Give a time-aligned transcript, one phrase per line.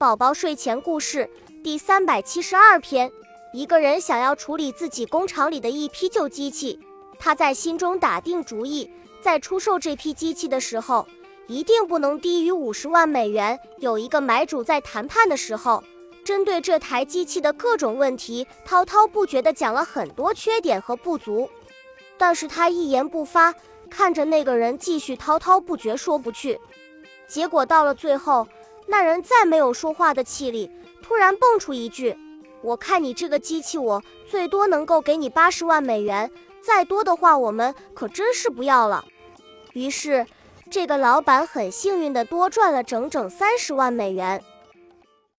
[0.00, 1.28] 宝宝睡前故事
[1.60, 3.10] 第三百七十二篇：
[3.52, 6.78] 一个人想要处理自己工厂里的一批旧机器，
[7.18, 8.88] 他在心中打定主意，
[9.20, 11.04] 在出售这批机器的时候，
[11.48, 13.58] 一定不能低于五十万美元。
[13.78, 15.82] 有一个买主在谈判的时候，
[16.24, 21.50] 针对这台机器的各种问题滔滔不绝地讲了很多缺点和不足，
[22.16, 23.52] 但是他一言不发，
[23.90, 26.60] 看着那个人继续滔滔不绝说不去，
[27.26, 28.46] 结果到了最后。
[28.88, 30.70] 那人再没有说话的气力，
[31.02, 32.16] 突然蹦出一句
[32.62, 36.30] ：“我看你这个机器，我最多能够给你八十万美元，
[36.62, 39.04] 再多的话，我们可真是不要了。”
[39.74, 40.26] 于是，
[40.70, 44.42] 这个老板很幸运地多赚了整整三十万美元。